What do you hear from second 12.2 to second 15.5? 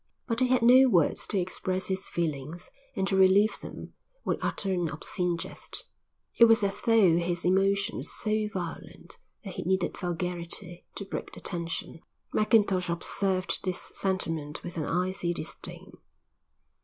Mackintosh observed this sentiment with an icy